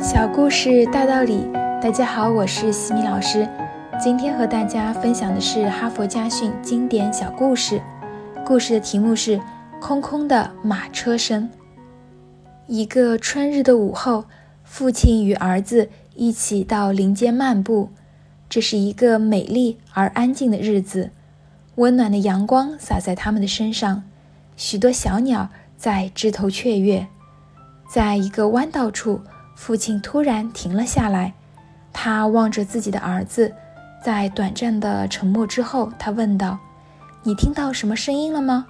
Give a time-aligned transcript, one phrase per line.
[0.00, 1.50] 小故事大道理，
[1.82, 3.48] 大家好，我是西米老师。
[4.00, 7.82] 今天和大家分享的是哈佛家训经典小故事。
[8.46, 9.38] 故事的题目是
[9.80, 11.42] 《空空的马车声》。
[12.68, 14.26] 一个春日的午后，
[14.62, 17.90] 父亲与儿子一起到林间漫步。
[18.48, 21.10] 这是一个美丽而安静的日子，
[21.74, 24.04] 温暖的阳光洒在他们的身上，
[24.56, 27.08] 许多小鸟在枝头雀跃。
[27.90, 29.22] 在一个弯道处。
[29.58, 31.34] 父亲突然停了下来，
[31.92, 33.52] 他望着自己的儿子，
[34.02, 36.56] 在短暂的沉默之后，他问道
[37.24, 38.64] ：“你听到什么声音了吗？”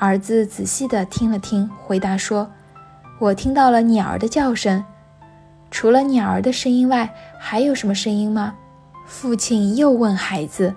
[0.00, 2.50] 儿子仔细地听了听，回答说
[3.20, 4.84] ：“我听到了鸟儿的叫声。
[5.70, 7.08] 除了鸟儿的声音外，
[7.38, 8.54] 还有什么声音吗？”
[9.06, 10.74] 父亲又问孩子。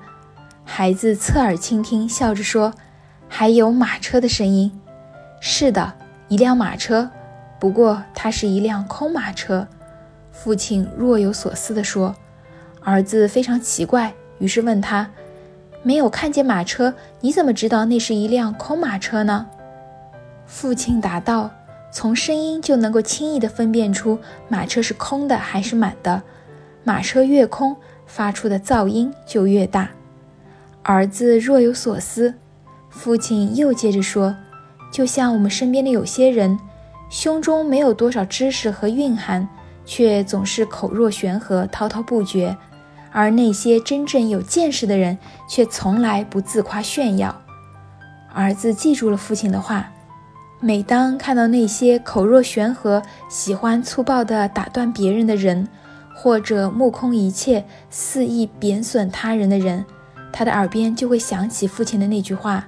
[0.63, 2.71] 孩子侧耳倾听，笑着说
[3.27, 4.71] ：“还有马车的声音。
[5.41, 5.91] 是的，
[6.27, 7.09] 一辆马车。”
[7.63, 9.65] 不过，它是一辆空马车。
[10.33, 12.13] 父亲若有所思地说
[12.83, 15.09] ：“儿子非常奇怪，于是问他
[15.81, 19.47] ：‘没有看见马车，你怎么知道那是一辆空马车呢？’”
[20.45, 21.51] 父亲答道
[21.89, 26.21] ：“从声音就能够轻易地分辨出马车是空的还是满的。
[26.83, 29.91] 马车越空，发出的噪音就越大。”
[30.83, 32.33] 儿子若有所思，
[32.89, 34.35] 父亲又接着说
[34.91, 36.59] ：“就像我们身边的有些人。”
[37.13, 39.47] 胸中没有多少知识和蕴含，
[39.85, 42.57] 却总是口若悬河、滔滔不绝；
[43.11, 45.15] 而那些真正有见识的人，
[45.47, 47.39] 却从来不自夸炫耀。
[48.33, 49.91] 儿子记住了父亲的话，
[50.59, 55.67] 每当看到那些口若悬河、喜欢粗暴地打断别人的人，
[56.15, 59.85] 或者目空一切、肆意贬损他人的人，
[60.31, 62.65] 他的耳边就会响起父亲的那句话：“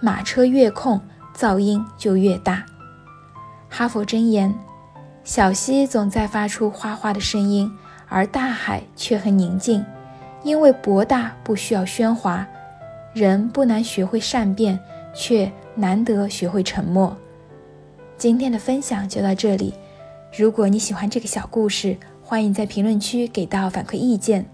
[0.00, 0.98] 马车越空，
[1.36, 2.64] 噪音就越大。”
[3.74, 4.54] 哈佛箴言：
[5.24, 7.72] 小溪总在发出哗哗的声音，
[8.06, 9.82] 而大海却很宁静，
[10.42, 12.46] 因为博大不需要喧哗。
[13.14, 14.78] 人不难学会善变，
[15.14, 17.16] 却难得学会沉默。
[18.18, 19.72] 今天的分享就到这里。
[20.36, 24.44] 如果你喜欢这个小故事，欢迎在评论区给到反馈意见。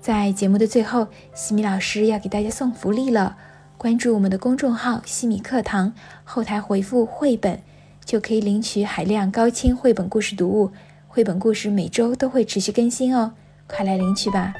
[0.00, 3.36] 在节目的最后，西米老师要给大家送福利了，
[3.76, 7.60] 关注我们的公众号“西米课堂”，后台回复“绘本”。
[8.04, 10.70] 就可以领取海量高清绘本故事读物，
[11.08, 13.32] 绘本故事每周都会持续更新哦，
[13.66, 14.52] 快来领取吧！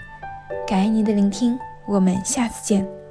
[0.66, 3.01] 感恩您的聆听，我们下次见。